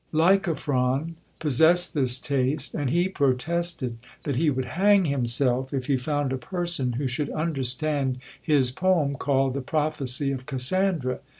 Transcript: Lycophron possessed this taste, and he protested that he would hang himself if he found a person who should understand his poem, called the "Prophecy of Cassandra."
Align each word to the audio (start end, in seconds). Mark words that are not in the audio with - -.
Lycophron 0.11 1.13
possessed 1.37 1.93
this 1.93 2.17
taste, 2.17 2.73
and 2.73 2.89
he 2.89 3.07
protested 3.07 3.99
that 4.23 4.35
he 4.35 4.49
would 4.49 4.65
hang 4.73 5.05
himself 5.05 5.75
if 5.75 5.85
he 5.85 5.95
found 5.95 6.33
a 6.33 6.39
person 6.39 6.93
who 6.93 7.05
should 7.05 7.29
understand 7.29 8.17
his 8.41 8.71
poem, 8.71 9.13
called 9.13 9.53
the 9.53 9.61
"Prophecy 9.61 10.31
of 10.31 10.47
Cassandra." 10.47 11.19